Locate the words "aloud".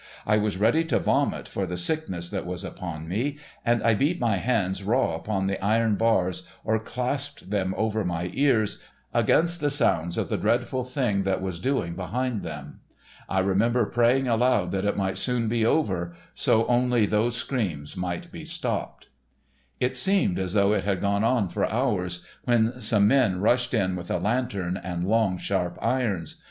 14.27-14.71